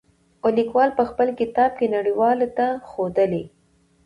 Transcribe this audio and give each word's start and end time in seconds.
او 0.41 0.49
ليکوال 0.57 0.89
په 0.97 1.03
خپل 1.09 1.27
کتاب 1.39 1.71
کې 1.77 1.93
نړۍ 1.95 2.13
والو 2.19 2.47
ته 2.57 2.67
ښودلي. 2.89 3.43